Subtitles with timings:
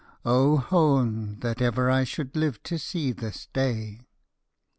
[0.25, 4.07] Oh hone, that ever I should live to see this day!"